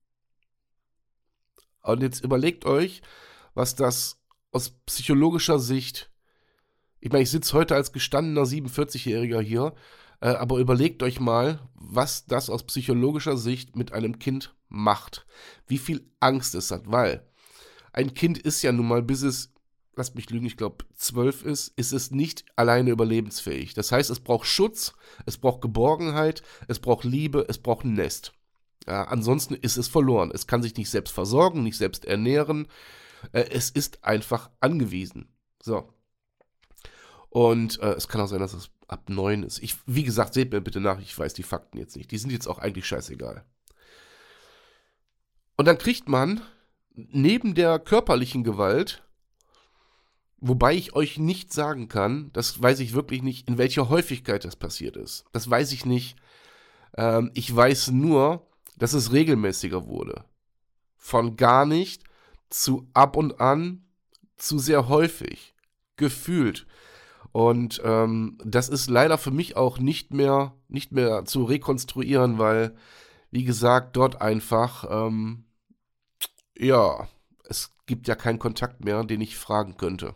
Und 1.83 2.03
jetzt 2.03 2.25
überlegt 2.25 2.65
euch, 2.65 3.03
was 3.55 3.75
das 3.75 4.19
aus 4.53 4.71
psychologischer 4.87 5.59
Sicht, 5.59 6.11
ich 7.05 7.13
meine, 7.13 7.23
ich 7.23 7.31
sitze 7.31 7.53
heute 7.53 7.75
als 7.75 7.93
gestandener 7.93 8.45
47-Jähriger 8.45 9.43
hier, 9.43 9.75
äh, 10.23 10.29
aber 10.29 10.57
überlegt 10.57 11.03
euch 11.03 11.21
mal, 11.21 11.61
was 11.75 12.25
das 12.25 12.49
aus 12.49 12.65
psychologischer 12.65 13.37
Sicht 13.37 13.77
mit 13.77 13.93
einem 13.93 14.19
Kind 14.19 14.55
macht. 14.71 15.27
Wie 15.67 15.77
viel 15.77 16.11
Angst 16.21 16.55
es 16.55 16.71
hat, 16.71 16.91
weil 16.91 17.29
ein 17.93 18.15
Kind 18.15 18.39
ist 18.39 18.63
ja 18.63 18.73
nun 18.73 18.89
mal, 18.89 19.03
bis 19.03 19.21
es 19.21 19.53
lasst 19.97 20.15
mich 20.15 20.31
lügen, 20.31 20.47
ich 20.47 20.57
glaube 20.57 20.87
zwölf 20.95 21.45
ist, 21.45 21.75
ist 21.77 21.93
es 21.93 22.11
nicht 22.11 22.47
alleine 22.57 22.89
überlebensfähig. 22.89 23.75
Das 23.75 23.93
heißt, 23.93 24.09
es 24.09 24.21
braucht 24.21 24.47
Schutz, 24.47 24.95
es 25.27 25.37
braucht 25.37 25.61
Geborgenheit, 25.61 26.43
es 26.69 26.81
braucht 26.81 27.05
Liebe, 27.05 27.45
es 27.51 27.59
braucht 27.59 27.85
ein 27.85 27.93
Nest. 27.93 28.33
Ja, 28.87 29.05
ansonsten 29.05 29.55
ist 29.55 29.77
es 29.77 29.89
verloren. 29.89 30.31
Es 30.33 30.47
kann 30.47 30.63
sich 30.63 30.75
nicht 30.77 30.89
selbst 30.89 31.13
versorgen, 31.13 31.65
nicht 31.65 31.77
selbst 31.77 32.07
ernähren. 32.07 32.67
Äh, 33.33 33.45
es 33.51 33.69
ist 33.69 34.05
einfach 34.05 34.51
angewiesen. 34.61 35.29
So. 35.63 35.94
Und 37.35 37.81
äh, 37.81 37.93
es 37.95 38.07
kann 38.09 38.21
auch 38.21 38.29
sein, 38.29 38.41
dass 38.41 38.55
es 38.55 38.71
ab 38.87 39.11
neun 39.11 39.43
ist. 39.43 39.61
Ich, 39.61 39.77
wie 39.87 40.05
gesagt, 40.05 40.35
seht 40.35 40.53
mir 40.53 40.61
bitte 40.61 40.81
nach, 40.81 41.01
ich 41.01 41.19
weiß 41.19 41.35
die 41.35 41.43
Fakten 41.43 41.79
jetzt 41.79 41.97
nicht. 41.97 42.11
Die 42.11 42.19
sind 42.19 42.31
jetzt 42.31 42.47
auch 42.47 42.59
eigentlich 42.59 42.87
scheißegal. 42.87 43.45
Und 45.57 45.67
dann 45.67 45.77
kriegt 45.77 46.09
man 46.09 46.41
neben 46.95 47.55
der 47.55 47.79
körperlichen 47.79 48.45
Gewalt 48.45 49.05
Wobei 50.47 50.75
ich 50.75 50.95
euch 50.95 51.19
nicht 51.19 51.55
sagen 51.55 51.89
kann, 51.89 52.29
das 52.35 52.61
weiß 52.61 52.81
ich 52.81 52.93
wirklich 52.93 53.23
nicht, 53.23 53.49
in 53.49 53.57
welcher 53.57 53.89
Häufigkeit 53.89 54.45
das 54.45 54.57
passiert 54.57 54.95
ist. 54.95 55.25
Das 55.33 55.49
weiß 55.49 55.73
ich 55.73 55.87
nicht. 55.87 56.17
Ähm, 56.99 57.31
ich 57.33 57.57
weiß 57.57 57.93
nur, 57.93 58.47
dass 58.77 58.93
es 58.93 59.11
regelmäßiger 59.11 59.87
wurde. 59.87 60.27
Von 60.99 61.37
gar 61.37 61.65
nicht 61.65 62.05
zu 62.51 62.87
ab 62.93 63.17
und 63.17 63.41
an 63.41 63.87
zu 64.37 64.59
sehr 64.59 64.89
häufig. 64.89 65.55
Gefühlt. 65.97 66.67
Und 67.35 67.83
ähm, 67.85 68.39
das 68.45 68.69
ist 68.69 68.89
leider 68.89 69.19
für 69.19 69.33
mich 69.33 69.57
auch 69.57 69.79
nicht 69.79 70.15
mehr, 70.15 70.55
nicht 70.69 70.93
mehr 70.93 71.25
zu 71.25 71.43
rekonstruieren, 71.43 72.39
weil, 72.39 72.77
wie 73.33 73.43
gesagt, 73.43 73.97
dort 73.97 74.23
einfach, 74.23 74.87
ähm, 74.89 75.45
ja, 76.57 77.09
es 77.43 77.73
gibt 77.87 78.07
ja 78.07 78.15
keinen 78.15 78.39
Kontakt 78.39 78.85
mehr, 78.85 79.03
den 79.03 79.21
ich 79.21 79.37
fragen 79.37 79.77
könnte. 79.77 80.15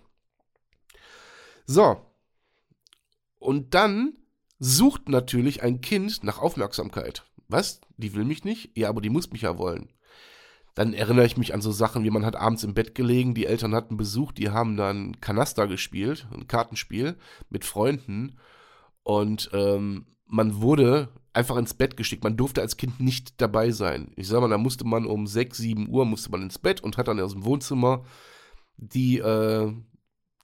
So. 1.66 2.00
Und 3.40 3.75
dann 3.75 4.16
sucht 4.60 5.08
natürlich 5.08 5.64
ein 5.64 5.80
Kind 5.80 6.22
nach 6.22 6.38
Aufmerksamkeit. 6.38 7.25
Was? 7.48 7.80
Die 7.96 8.14
will 8.14 8.26
mich 8.26 8.44
nicht? 8.44 8.78
Ja, 8.78 8.90
aber 8.90 9.00
die 9.00 9.10
muss 9.10 9.32
mich 9.32 9.42
ja 9.42 9.58
wollen. 9.58 9.92
Dann 10.78 10.94
erinnere 10.94 11.26
ich 11.26 11.37
mich 11.37 11.54
an 11.54 11.61
so 11.61 11.73
Sachen, 11.73 12.04
wie 12.04 12.11
man 12.11 12.25
hat 12.25 12.37
abends 12.37 12.62
im 12.62 12.73
Bett 12.73 12.94
gelegen, 12.94 13.35
die 13.35 13.47
Eltern 13.47 13.75
hatten 13.75 13.97
Besuch, 13.97 14.30
die 14.30 14.50
haben 14.50 14.76
dann 14.76 15.20
Kanaster 15.20 15.66
gespielt, 15.66 16.28
ein 16.32 16.47
Kartenspiel 16.47 17.16
mit 17.50 17.64
Freunden. 17.64 18.38
Und 19.02 19.50
ähm, 19.52 20.06
man 20.25 20.61
wurde 20.61 21.08
einfach 21.32 21.56
ins 21.56 21.75
Bett 21.75 21.97
geschickt. 21.97 22.23
Man 22.23 22.37
durfte 22.37 22.61
als 22.61 22.76
Kind 22.76 23.00
nicht 23.00 23.40
dabei 23.40 23.73
sein. 23.73 24.12
Ich 24.14 24.28
sag 24.28 24.40
mal, 24.40 24.49
da 24.49 24.56
musste 24.56 24.87
man 24.87 25.04
um 25.04 25.26
6, 25.26 25.58
7 25.58 25.88
Uhr 25.88 26.04
musste 26.04 26.30
man 26.30 26.42
ins 26.42 26.61
Bett 26.61 26.80
und 26.80 26.97
hat 26.97 27.08
dann 27.08 27.18
aus 27.18 27.32
dem 27.32 27.44
Wohnzimmer 27.44 28.04
die, 28.76 29.18
äh, 29.18 29.73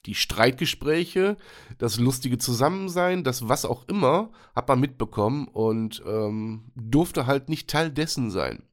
die 0.04 0.16
Streitgespräche, 0.16 1.36
das 1.78 2.00
lustige 2.00 2.38
Zusammensein, 2.38 3.22
das 3.22 3.48
was 3.48 3.64
auch 3.64 3.86
immer, 3.86 4.32
hat 4.56 4.66
man 4.66 4.80
mitbekommen 4.80 5.46
und 5.46 6.02
ähm, 6.04 6.72
durfte 6.74 7.26
halt 7.26 7.48
nicht 7.48 7.70
Teil 7.70 7.92
dessen 7.92 8.32
sein. 8.32 8.64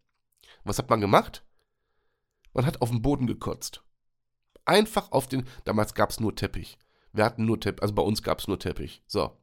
Was 0.63 0.79
hat 0.79 0.89
man 0.89 1.01
gemacht? 1.01 1.43
Man 2.53 2.65
hat 2.65 2.81
auf 2.81 2.89
den 2.89 3.01
Boden 3.01 3.27
gekotzt. 3.27 3.83
Einfach 4.65 5.11
auf 5.11 5.27
den. 5.27 5.47
Damals 5.65 5.93
gab 5.93 6.09
es 6.09 6.19
nur 6.19 6.35
Teppich. 6.35 6.77
Wir 7.13 7.25
hatten 7.25 7.45
nur 7.45 7.59
Teppich, 7.59 7.81
also 7.81 7.93
bei 7.93 8.03
uns 8.03 8.23
gab 8.23 8.39
es 8.39 8.47
nur 8.47 8.59
Teppich. 8.59 9.03
So. 9.07 9.37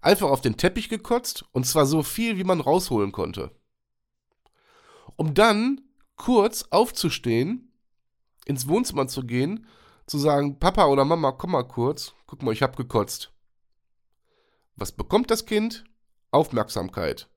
Einfach 0.00 0.30
auf 0.30 0.40
den 0.40 0.56
Teppich 0.56 0.88
gekotzt 0.88 1.44
und 1.52 1.66
zwar 1.66 1.86
so 1.86 2.02
viel, 2.02 2.38
wie 2.38 2.44
man 2.44 2.60
rausholen 2.60 3.12
konnte. 3.12 3.50
Um 5.16 5.34
dann 5.34 5.80
kurz 6.16 6.66
aufzustehen, 6.70 7.72
ins 8.44 8.68
Wohnzimmer 8.68 9.08
zu 9.08 9.24
gehen 9.24 9.66
zu 10.06 10.18
sagen, 10.18 10.58
Papa 10.58 10.86
oder 10.86 11.04
Mama, 11.04 11.32
komm 11.32 11.52
mal 11.52 11.64
kurz, 11.64 12.14
guck 12.26 12.42
mal, 12.42 12.52
ich 12.52 12.62
hab 12.62 12.76
gekotzt. 12.76 13.32
Was 14.76 14.92
bekommt 14.92 15.30
das 15.30 15.46
Kind? 15.46 15.84
Aufmerksamkeit. 16.30 17.28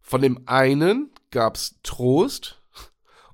Von 0.00 0.20
dem 0.20 0.46
einen 0.46 1.10
gab's 1.30 1.80
Trost 1.82 2.60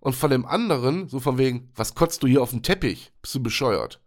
und 0.00 0.14
von 0.14 0.30
dem 0.30 0.46
anderen 0.46 1.08
so 1.08 1.20
von 1.20 1.38
wegen, 1.38 1.70
was 1.76 1.94
kotzt 1.94 2.22
du 2.22 2.26
hier 2.26 2.42
auf 2.42 2.50
dem 2.50 2.62
Teppich? 2.62 3.12
Bist 3.22 3.34
du 3.34 3.42
bescheuert? 3.42 4.00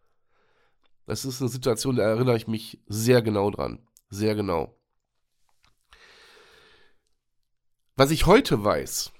Das 1.05 1.25
ist 1.25 1.41
eine 1.41 1.49
Situation, 1.49 1.95
da 1.95 2.03
erinnere 2.03 2.37
ich 2.37 2.47
mich 2.47 2.79
sehr 2.87 3.21
genau 3.21 3.51
dran. 3.51 3.79
Sehr 4.09 4.35
genau. 4.35 4.75
Was 7.95 8.11
ich 8.11 8.25
heute 8.25 8.63
weiß, 8.63 9.11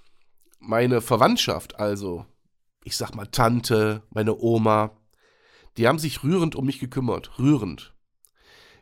meine 0.60 1.02
Verwandtschaft 1.02 1.80
also, 1.80 2.26
ich 2.84 2.98
sag 2.98 3.14
mal 3.14 3.28
Tante, 3.28 4.04
meine 4.10 4.36
Oma, 4.36 4.98
die 5.78 5.88
haben 5.88 6.00
sich 6.00 6.24
rührend 6.24 6.56
um 6.56 6.66
mich 6.66 6.80
gekümmert, 6.80 7.38
rührend. 7.38 7.94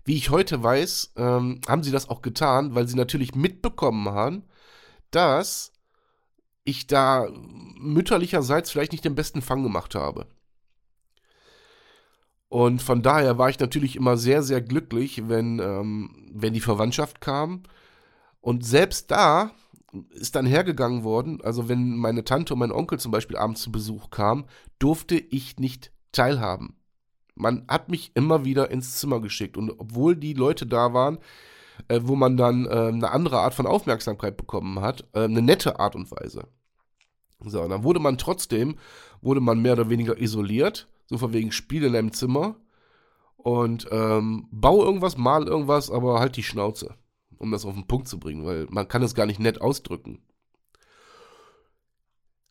Wie 0.03 0.15
ich 0.15 0.29
heute 0.29 0.61
weiß, 0.61 1.13
ähm, 1.17 1.61
haben 1.67 1.83
sie 1.83 1.91
das 1.91 2.09
auch 2.09 2.21
getan, 2.21 2.73
weil 2.75 2.87
sie 2.87 2.95
natürlich 2.95 3.35
mitbekommen 3.35 4.09
haben, 4.09 4.43
dass 5.11 5.73
ich 6.63 6.87
da 6.87 7.27
mütterlicherseits 7.79 8.71
vielleicht 8.71 8.91
nicht 8.91 9.05
den 9.05 9.15
besten 9.15 9.41
Fang 9.41 9.63
gemacht 9.63 9.95
habe. 9.95 10.27
Und 12.49 12.81
von 12.81 13.01
daher 13.01 13.37
war 13.37 13.49
ich 13.49 13.59
natürlich 13.59 13.95
immer 13.95 14.17
sehr, 14.17 14.43
sehr 14.43 14.61
glücklich, 14.61 15.29
wenn, 15.29 15.59
ähm, 15.59 16.29
wenn 16.33 16.53
die 16.53 16.59
Verwandtschaft 16.59 17.21
kam. 17.21 17.63
Und 18.41 18.65
selbst 18.65 19.09
da 19.09 19.51
ist 20.09 20.35
dann 20.35 20.45
hergegangen 20.45 21.03
worden, 21.03 21.41
also 21.41 21.69
wenn 21.69 21.95
meine 21.97 22.23
Tante 22.23 22.53
und 22.53 22.59
mein 22.59 22.71
Onkel 22.71 22.99
zum 22.99 23.11
Beispiel 23.11 23.37
abends 23.37 23.61
zu 23.61 23.71
Besuch 23.71 24.09
kamen, 24.09 24.45
durfte 24.79 25.15
ich 25.15 25.59
nicht 25.59 25.91
teilhaben. 26.11 26.75
Man 27.35 27.65
hat 27.67 27.89
mich 27.89 28.11
immer 28.15 28.45
wieder 28.45 28.69
ins 28.69 28.99
Zimmer 28.99 29.21
geschickt 29.21 29.57
und 29.57 29.71
obwohl 29.79 30.15
die 30.15 30.33
Leute 30.33 30.65
da 30.65 30.93
waren, 30.93 31.19
äh, 31.87 32.01
wo 32.03 32.15
man 32.15 32.37
dann 32.37 32.65
äh, 32.65 32.69
eine 32.69 33.11
andere 33.11 33.39
Art 33.39 33.53
von 33.53 33.67
Aufmerksamkeit 33.67 34.37
bekommen 34.37 34.81
hat, 34.81 35.07
äh, 35.13 35.23
eine 35.23 35.41
nette 35.41 35.79
Art 35.79 35.95
und 35.95 36.11
Weise. 36.11 36.47
So, 37.43 37.61
und 37.61 37.69
dann 37.69 37.83
wurde 37.83 37.99
man 37.99 38.17
trotzdem, 38.17 38.77
wurde 39.21 39.41
man 39.41 39.61
mehr 39.61 39.73
oder 39.73 39.89
weniger 39.89 40.19
isoliert, 40.19 40.87
so 41.07 41.17
von 41.17 41.33
wegen 41.33 41.51
Spiel 41.51 41.83
in 41.83 41.95
einem 41.95 42.13
Zimmer 42.13 42.55
und 43.35 43.87
ähm, 43.91 44.47
bau 44.51 44.83
irgendwas, 44.83 45.17
mal 45.17 45.47
irgendwas, 45.47 45.89
aber 45.89 46.19
halt 46.19 46.37
die 46.37 46.43
Schnauze 46.43 46.95
um 47.41 47.51
das 47.51 47.65
auf 47.65 47.73
den 47.73 47.87
Punkt 47.87 48.07
zu 48.07 48.19
bringen, 48.19 48.45
weil 48.45 48.67
man 48.69 48.87
kann 48.87 49.01
es 49.01 49.15
gar 49.15 49.25
nicht 49.25 49.39
nett 49.39 49.59
ausdrücken. 49.59 50.21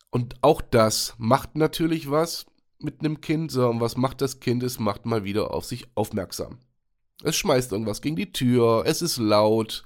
Und 0.09 0.35
auch 0.41 0.61
das 0.61 1.15
macht 1.17 1.55
natürlich 1.55 2.11
was 2.11 2.45
mit 2.79 2.99
einem 2.99 3.21
Kind. 3.21 3.51
So, 3.51 3.69
und 3.69 3.79
was 3.79 3.95
macht 3.95 4.19
das 4.19 4.41
Kind? 4.41 4.61
Es 4.63 4.79
macht 4.79 5.05
mal 5.05 5.23
wieder 5.23 5.53
auf 5.53 5.63
sich 5.63 5.87
aufmerksam. 5.95 6.59
Es 7.23 7.35
schmeißt 7.35 7.71
irgendwas 7.71 8.01
gegen 8.01 8.15
die 8.15 8.31
Tür, 8.31 8.83
es 8.85 9.01
ist 9.01 9.17
laut, 9.17 9.83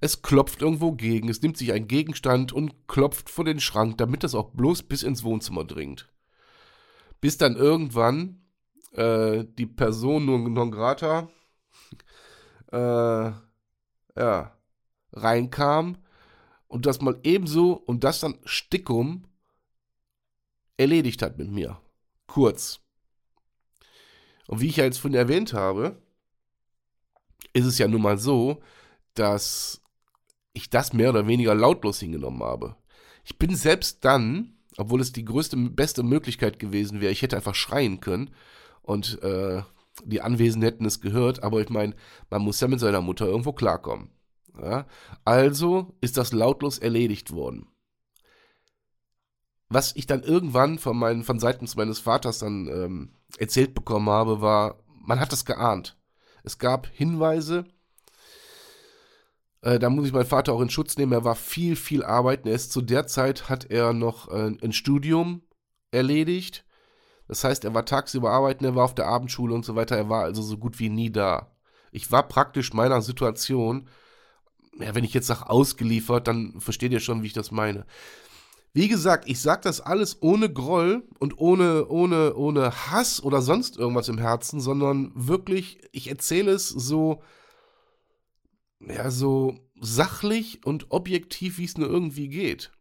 es 0.00 0.22
klopft 0.22 0.62
irgendwo 0.62 0.92
gegen, 0.92 1.28
es 1.28 1.42
nimmt 1.42 1.56
sich 1.56 1.72
einen 1.72 1.86
Gegenstand 1.86 2.52
und 2.52 2.88
klopft 2.88 3.30
vor 3.30 3.44
den 3.44 3.60
Schrank, 3.60 3.98
damit 3.98 4.24
das 4.24 4.34
auch 4.34 4.50
bloß 4.50 4.82
bis 4.84 5.02
ins 5.02 5.22
Wohnzimmer 5.22 5.64
dringt. 5.64 6.08
Bis 7.20 7.38
dann 7.38 7.54
irgendwann 7.54 8.42
äh, 8.92 9.44
die 9.44 9.66
Person 9.66 10.24
non 10.26 10.70
grata 10.72 11.28
äh, 12.72 13.30
ja, 14.16 14.58
reinkam 15.12 15.98
und 16.66 16.86
das 16.86 17.00
mal 17.00 17.18
ebenso 17.22 17.74
und 17.74 18.02
das 18.02 18.20
dann 18.20 18.38
stickum 18.44 19.24
erledigt 20.76 21.22
hat 21.22 21.38
mit 21.38 21.50
mir. 21.50 21.80
Kurz. 22.26 22.80
Und 24.48 24.60
wie 24.60 24.68
ich 24.68 24.76
ja 24.76 24.84
jetzt 24.84 24.98
vorhin 24.98 25.18
erwähnt 25.18 25.52
habe, 25.52 26.01
ist 27.52 27.66
es 27.66 27.78
ja 27.78 27.88
nun 27.88 28.02
mal 28.02 28.18
so, 28.18 28.62
dass 29.14 29.82
ich 30.52 30.70
das 30.70 30.92
mehr 30.92 31.10
oder 31.10 31.26
weniger 31.26 31.54
lautlos 31.54 32.00
hingenommen 32.00 32.42
habe. 32.42 32.76
Ich 33.24 33.38
bin 33.38 33.54
selbst 33.54 34.04
dann, 34.04 34.54
obwohl 34.76 35.00
es 35.00 35.12
die 35.12 35.24
größte, 35.24 35.56
beste 35.56 36.02
Möglichkeit 36.02 36.58
gewesen 36.58 37.00
wäre, 37.00 37.12
ich 37.12 37.22
hätte 37.22 37.36
einfach 37.36 37.54
schreien 37.54 38.00
können 38.00 38.30
und 38.82 39.22
äh, 39.22 39.62
die 40.04 40.20
Anwesenden 40.20 40.68
hätten 40.68 40.86
es 40.86 41.00
gehört, 41.00 41.42
aber 41.42 41.60
ich 41.60 41.68
meine, 41.68 41.94
man 42.30 42.42
muss 42.42 42.60
ja 42.60 42.68
mit 42.68 42.80
seiner 42.80 43.00
Mutter 43.00 43.26
irgendwo 43.26 43.52
klarkommen. 43.52 44.10
Ja? 44.60 44.86
Also 45.24 45.94
ist 46.00 46.16
das 46.16 46.32
lautlos 46.32 46.78
erledigt 46.78 47.32
worden. 47.32 47.68
Was 49.68 49.96
ich 49.96 50.06
dann 50.06 50.22
irgendwann 50.22 50.78
von, 50.78 50.98
meinen, 50.98 51.22
von 51.22 51.38
seitens 51.38 51.76
meines 51.76 51.98
Vaters 51.98 52.38
dann 52.38 52.68
ähm, 52.68 53.12
erzählt 53.38 53.74
bekommen 53.74 54.10
habe, 54.10 54.40
war, 54.40 54.82
man 54.86 55.18
hat 55.18 55.32
das 55.32 55.44
geahnt. 55.46 55.96
Es 56.42 56.58
gab 56.58 56.86
Hinweise, 56.88 57.64
äh, 59.62 59.78
da 59.78 59.88
muss 59.90 60.06
ich 60.06 60.12
meinen 60.12 60.26
Vater 60.26 60.52
auch 60.52 60.60
in 60.60 60.70
Schutz 60.70 60.96
nehmen. 60.96 61.12
Er 61.12 61.24
war 61.24 61.36
viel, 61.36 61.76
viel 61.76 62.04
arbeiten. 62.04 62.48
Er 62.48 62.54
ist 62.54 62.72
zu 62.72 62.82
der 62.82 63.06
Zeit 63.06 63.48
hat 63.48 63.70
er 63.70 63.92
noch 63.92 64.28
äh, 64.28 64.56
ein 64.62 64.72
Studium 64.72 65.42
erledigt. 65.90 66.64
Das 67.28 67.44
heißt, 67.44 67.64
er 67.64 67.72
war 67.72 67.86
tagsüber 67.86 68.30
arbeiten, 68.30 68.64
er 68.64 68.74
war 68.74 68.84
auf 68.84 68.94
der 68.94 69.06
Abendschule 69.06 69.54
und 69.54 69.64
so 69.64 69.76
weiter. 69.76 69.96
Er 69.96 70.08
war 70.08 70.24
also 70.24 70.42
so 70.42 70.58
gut 70.58 70.78
wie 70.78 70.88
nie 70.88 71.10
da. 71.10 71.56
Ich 71.92 72.10
war 72.10 72.26
praktisch 72.26 72.72
meiner 72.72 73.00
Situation, 73.02 73.88
ja, 74.78 74.94
wenn 74.94 75.04
ich 75.04 75.14
jetzt 75.14 75.28
sage 75.28 75.48
ausgeliefert, 75.48 76.26
dann 76.26 76.60
versteht 76.60 76.92
ihr 76.92 77.00
schon, 77.00 77.22
wie 77.22 77.28
ich 77.28 77.32
das 77.32 77.50
meine. 77.50 77.86
Wie 78.74 78.88
gesagt, 78.88 79.28
ich 79.28 79.40
sage 79.40 79.62
das 79.64 79.82
alles 79.82 80.22
ohne 80.22 80.50
Groll 80.50 81.06
und 81.18 81.36
ohne, 81.38 81.88
ohne, 81.88 82.34
ohne 82.34 82.70
Hass 82.90 83.22
oder 83.22 83.42
sonst 83.42 83.76
irgendwas 83.76 84.08
im 84.08 84.18
Herzen, 84.18 84.60
sondern 84.60 85.12
wirklich, 85.14 85.78
ich 85.92 86.08
erzähle 86.08 86.52
es 86.52 86.68
so, 86.68 87.22
ja, 88.80 89.10
so 89.10 89.58
sachlich 89.80 90.64
und 90.64 90.90
objektiv, 90.90 91.58
wie 91.58 91.64
es 91.64 91.76
nur 91.76 91.88
irgendwie 91.88 92.28
geht. 92.28 92.72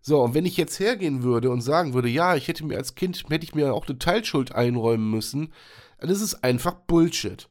So, 0.00 0.22
und 0.22 0.32
wenn 0.32 0.46
ich 0.46 0.56
jetzt 0.56 0.80
hergehen 0.80 1.22
würde 1.22 1.50
und 1.50 1.60
sagen 1.60 1.92
würde, 1.92 2.08
ja, 2.08 2.34
ich 2.34 2.48
hätte 2.48 2.64
mir 2.64 2.78
als 2.78 2.94
Kind, 2.94 3.22
hätte 3.28 3.44
ich 3.44 3.54
mir 3.54 3.74
auch 3.74 3.86
eine 3.86 3.98
Teilschuld 3.98 4.52
einräumen 4.52 5.10
müssen, 5.10 5.52
dann 5.98 6.08
ist 6.08 6.22
es 6.22 6.42
einfach 6.42 6.72
Bullshit. 6.72 7.50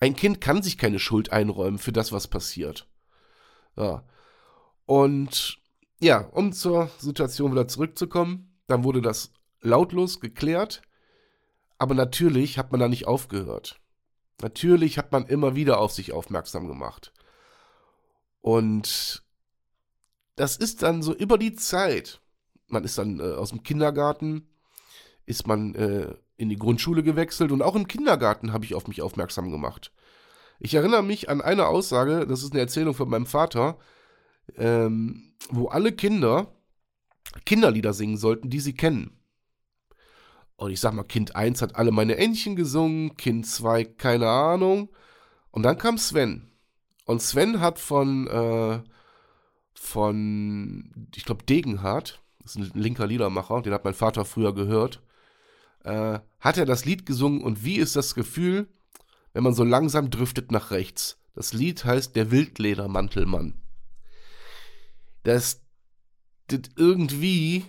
Ein 0.00 0.16
Kind 0.16 0.40
kann 0.40 0.62
sich 0.62 0.78
keine 0.78 0.98
Schuld 0.98 1.32
einräumen 1.32 1.78
für 1.78 1.92
das, 1.92 2.12
was 2.12 2.28
passiert. 2.28 2.88
Ja. 3.76 4.04
Und 4.88 5.58
ja, 6.00 6.20
um 6.32 6.54
zur 6.54 6.90
Situation 6.96 7.52
wieder 7.52 7.68
zurückzukommen, 7.68 8.58
dann 8.68 8.84
wurde 8.84 9.02
das 9.02 9.32
lautlos 9.60 10.18
geklärt, 10.18 10.80
aber 11.76 11.94
natürlich 11.94 12.56
hat 12.56 12.72
man 12.72 12.80
da 12.80 12.88
nicht 12.88 13.06
aufgehört. 13.06 13.82
Natürlich 14.40 14.96
hat 14.96 15.12
man 15.12 15.26
immer 15.26 15.54
wieder 15.54 15.78
auf 15.78 15.92
sich 15.92 16.14
aufmerksam 16.14 16.68
gemacht. 16.68 17.12
Und 18.40 19.22
das 20.36 20.56
ist 20.56 20.82
dann 20.82 21.02
so 21.02 21.14
über 21.14 21.36
die 21.36 21.52
Zeit. 21.52 22.22
Man 22.66 22.82
ist 22.82 22.96
dann 22.96 23.20
äh, 23.20 23.34
aus 23.34 23.50
dem 23.50 23.62
Kindergarten, 23.62 24.48
ist 25.26 25.46
man 25.46 25.74
äh, 25.74 26.14
in 26.38 26.48
die 26.48 26.56
Grundschule 26.56 27.02
gewechselt 27.02 27.52
und 27.52 27.60
auch 27.60 27.76
im 27.76 27.88
Kindergarten 27.88 28.54
habe 28.54 28.64
ich 28.64 28.74
auf 28.74 28.88
mich 28.88 29.02
aufmerksam 29.02 29.50
gemacht. 29.50 29.92
Ich 30.60 30.72
erinnere 30.72 31.02
mich 31.02 31.28
an 31.28 31.42
eine 31.42 31.66
Aussage, 31.66 32.26
das 32.26 32.42
ist 32.42 32.52
eine 32.52 32.60
Erzählung 32.60 32.94
von 32.94 33.10
meinem 33.10 33.26
Vater, 33.26 33.76
ähm, 34.56 35.32
wo 35.50 35.68
alle 35.68 35.92
Kinder 35.92 36.52
Kinderlieder 37.44 37.92
singen 37.92 38.16
sollten, 38.16 38.50
die 38.50 38.60
sie 38.60 38.74
kennen. 38.74 39.18
Und 40.56 40.72
ich 40.72 40.80
sag 40.80 40.92
mal, 40.92 41.04
Kind 41.04 41.36
1 41.36 41.62
hat 41.62 41.76
alle 41.76 41.92
meine 41.92 42.16
Entchen 42.16 42.56
gesungen, 42.56 43.16
Kind 43.16 43.46
2 43.46 43.84
keine 43.84 44.28
Ahnung. 44.28 44.88
Und 45.50 45.62
dann 45.62 45.78
kam 45.78 45.98
Sven. 45.98 46.50
Und 47.04 47.22
Sven 47.22 47.60
hat 47.60 47.78
von, 47.78 48.26
äh, 48.26 48.80
von, 49.74 51.08
ich 51.14 51.24
glaube, 51.24 51.44
Degenhardt, 51.44 52.20
das 52.42 52.56
ist 52.56 52.74
ein 52.74 52.80
linker 52.80 53.06
Liedermacher, 53.06 53.62
den 53.62 53.72
hat 53.72 53.84
mein 53.84 53.94
Vater 53.94 54.24
früher 54.24 54.54
gehört, 54.54 55.00
äh, 55.84 56.18
hat 56.40 56.58
er 56.58 56.66
das 56.66 56.84
Lied 56.84 57.06
gesungen 57.06 57.42
und 57.42 57.64
wie 57.64 57.76
ist 57.76 57.94
das 57.94 58.14
Gefühl, 58.14 58.68
wenn 59.32 59.44
man 59.44 59.54
so 59.54 59.64
langsam 59.64 60.10
driftet 60.10 60.50
nach 60.50 60.70
rechts? 60.70 61.18
Das 61.34 61.52
Lied 61.52 61.84
heißt 61.84 62.16
Der 62.16 62.30
Wildledermantelmann 62.30 63.54
dass 65.22 65.62
das 66.48 66.60
irgendwie 66.76 67.64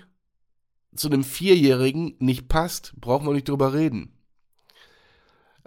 zu 0.96 1.08
einem 1.08 1.24
Vierjährigen 1.24 2.16
nicht 2.20 2.48
passt, 2.48 2.94
brauchen 2.98 3.28
wir 3.28 3.34
nicht 3.34 3.50
drüber 3.50 3.74
reden. 3.74 4.18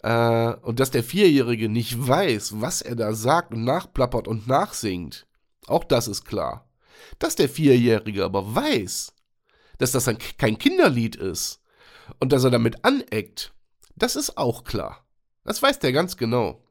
Äh, 0.02 0.54
und 0.62 0.80
dass 0.80 0.90
der 0.90 1.04
Vierjährige 1.04 1.68
nicht 1.68 2.06
weiß, 2.06 2.60
was 2.60 2.82
er 2.82 2.96
da 2.96 3.14
sagt 3.14 3.52
und 3.52 3.64
nachplappert 3.64 4.26
und 4.26 4.46
nachsingt, 4.48 5.26
auch 5.66 5.84
das 5.84 6.08
ist 6.08 6.24
klar. 6.24 6.68
Dass 7.18 7.36
der 7.36 7.48
Vierjährige 7.48 8.24
aber 8.24 8.54
weiß, 8.54 9.14
dass 9.78 9.92
das 9.92 10.08
ein, 10.08 10.18
kein 10.38 10.58
Kinderlied 10.58 11.16
ist 11.16 11.60
und 12.20 12.32
dass 12.32 12.44
er 12.44 12.50
damit 12.50 12.84
aneckt, 12.84 13.54
das 13.94 14.16
ist 14.16 14.36
auch 14.36 14.64
klar. 14.64 15.06
Das 15.44 15.62
weiß 15.62 15.78
der 15.78 15.92
ganz 15.92 16.16
genau. 16.16 16.64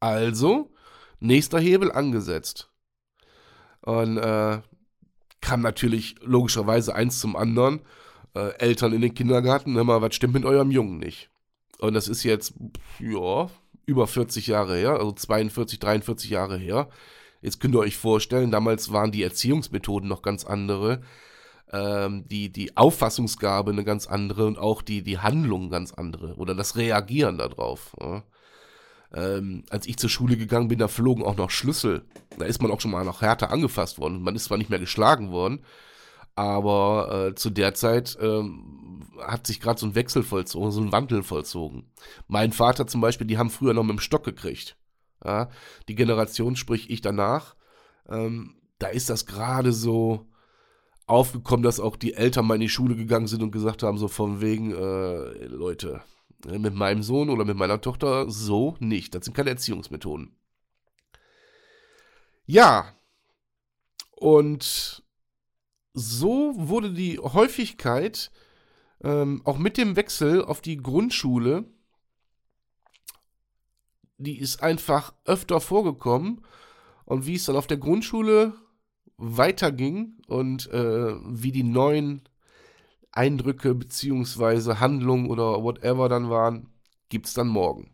Also, 0.00 0.72
nächster 1.20 1.58
Hebel 1.58 1.90
angesetzt. 1.90 2.70
Und 3.84 4.16
äh, 4.16 4.60
kam 5.40 5.60
natürlich 5.60 6.16
logischerweise 6.22 6.94
eins 6.94 7.20
zum 7.20 7.36
anderen. 7.36 7.80
Äh, 8.34 8.56
Eltern 8.58 8.92
in 8.92 9.02
den 9.02 9.14
Kindergarten, 9.14 9.74
hör 9.74 9.84
mal, 9.84 10.00
was 10.00 10.14
stimmt 10.14 10.34
mit 10.34 10.44
eurem 10.44 10.70
Jungen 10.70 10.98
nicht? 10.98 11.30
Und 11.78 11.94
das 11.94 12.08
ist 12.08 12.22
jetzt, 12.24 12.54
ja, 12.98 13.50
über 13.84 14.06
40 14.06 14.46
Jahre 14.46 14.76
her, 14.76 14.94
also 14.94 15.12
42, 15.12 15.78
43 15.78 16.30
Jahre 16.30 16.56
her. 16.56 16.88
Jetzt 17.42 17.60
könnt 17.60 17.74
ihr 17.74 17.80
euch 17.80 17.98
vorstellen, 17.98 18.50
damals 18.50 18.90
waren 18.90 19.12
die 19.12 19.22
Erziehungsmethoden 19.22 20.08
noch 20.08 20.22
ganz 20.22 20.46
andere, 20.46 21.02
ähm, 21.70 22.26
die, 22.26 22.50
die 22.50 22.74
Auffassungsgabe 22.76 23.72
eine 23.72 23.84
ganz 23.84 24.06
andere 24.06 24.46
und 24.46 24.58
auch 24.58 24.80
die, 24.80 25.02
die 25.02 25.18
Handlung 25.18 25.68
ganz 25.68 25.92
andere 25.92 26.36
oder 26.36 26.54
das 26.54 26.76
Reagieren 26.76 27.36
darauf. 27.36 27.94
Ja 28.00 28.22
ähm, 29.14 29.64
als 29.70 29.86
ich 29.86 29.96
zur 29.96 30.10
Schule 30.10 30.36
gegangen 30.36 30.68
bin, 30.68 30.78
da 30.78 30.88
flogen 30.88 31.22
auch 31.22 31.36
noch 31.36 31.50
Schlüssel. 31.50 32.04
Da 32.38 32.44
ist 32.46 32.60
man 32.60 32.70
auch 32.70 32.80
schon 32.80 32.90
mal 32.90 33.04
noch 33.04 33.22
härter 33.22 33.50
angefasst 33.50 33.98
worden. 33.98 34.22
Man 34.22 34.34
ist 34.34 34.44
zwar 34.44 34.58
nicht 34.58 34.70
mehr 34.70 34.78
geschlagen 34.78 35.30
worden, 35.30 35.64
aber 36.34 37.28
äh, 37.28 37.34
zu 37.34 37.50
der 37.50 37.74
Zeit 37.74 38.18
ähm, 38.20 39.08
hat 39.20 39.46
sich 39.46 39.60
gerade 39.60 39.78
so 39.78 39.86
ein 39.86 39.94
Wechsel 39.94 40.24
vollzogen, 40.24 40.72
so 40.72 40.80
ein 40.80 40.92
Wandel 40.92 41.22
vollzogen. 41.22 41.92
Mein 42.26 42.52
Vater 42.52 42.86
zum 42.86 43.00
Beispiel, 43.00 43.26
die 43.26 43.38
haben 43.38 43.50
früher 43.50 43.72
noch 43.72 43.84
mit 43.84 43.92
dem 43.92 44.00
Stock 44.00 44.24
gekriegt. 44.24 44.76
Ja? 45.24 45.48
Die 45.88 45.94
Generation, 45.94 46.56
sprich 46.56 46.90
ich 46.90 47.00
danach, 47.00 47.54
ähm, 48.08 48.56
da 48.78 48.88
ist 48.88 49.10
das 49.10 49.26
gerade 49.26 49.72
so 49.72 50.26
aufgekommen, 51.06 51.62
dass 51.62 51.78
auch 51.78 51.96
die 51.96 52.14
Eltern 52.14 52.46
mal 52.46 52.54
in 52.54 52.62
die 52.62 52.68
Schule 52.68 52.96
gegangen 52.96 53.28
sind 53.28 53.42
und 53.42 53.52
gesagt 53.52 53.82
haben, 53.82 53.98
so 53.98 54.08
von 54.08 54.40
wegen, 54.40 54.72
äh, 54.72 55.46
Leute, 55.46 56.02
mit 56.46 56.74
meinem 56.74 57.02
Sohn 57.02 57.30
oder 57.30 57.44
mit 57.44 57.56
meiner 57.56 57.80
Tochter 57.80 58.30
so 58.30 58.76
nicht. 58.80 59.14
Das 59.14 59.24
sind 59.24 59.34
keine 59.34 59.50
Erziehungsmethoden. 59.50 60.36
Ja. 62.46 62.94
Und 64.10 65.04
so 65.92 66.52
wurde 66.56 66.92
die 66.92 67.18
Häufigkeit 67.18 68.30
ähm, 69.02 69.42
auch 69.44 69.58
mit 69.58 69.76
dem 69.76 69.96
Wechsel 69.96 70.44
auf 70.44 70.60
die 70.60 70.76
Grundschule, 70.76 71.64
die 74.18 74.38
ist 74.38 74.62
einfach 74.62 75.14
öfter 75.24 75.60
vorgekommen. 75.60 76.44
Und 77.04 77.26
wie 77.26 77.34
es 77.34 77.44
dann 77.44 77.56
auf 77.56 77.66
der 77.66 77.76
Grundschule 77.76 78.54
weiterging 79.16 80.16
und 80.26 80.70
äh, 80.70 81.14
wie 81.26 81.52
die 81.52 81.62
neuen 81.62 82.22
Eindrücke 83.16 83.74
beziehungsweise 83.74 84.80
Handlungen 84.80 85.28
oder 85.30 85.62
whatever 85.62 86.08
dann 86.08 86.30
waren, 86.30 86.68
gibt 87.08 87.26
es 87.26 87.34
dann 87.34 87.48
morgen. 87.48 87.93